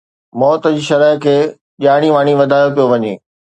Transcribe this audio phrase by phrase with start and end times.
[0.39, 1.35] موت جي شرح کي
[1.83, 3.13] ڄاڻي واڻي وڌايو پيو وڃي